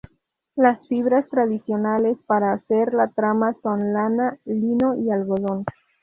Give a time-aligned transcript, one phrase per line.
[0.55, 5.63] Las fibras tradicionales para hacer la trama son lana, lino y algodón.